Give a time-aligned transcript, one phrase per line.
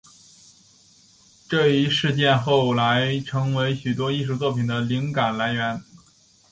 [1.47, 5.83] 这一事件后来成为许多艺术作品的灵感来源。